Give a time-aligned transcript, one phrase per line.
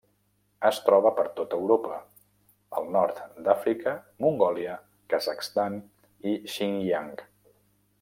[0.69, 1.99] Es troba per tota Europa,
[2.81, 3.95] al nord d'Àfrica,
[4.27, 4.81] Mongòlia,
[5.15, 5.81] Kazakhstan
[6.33, 7.19] i Xinjiang.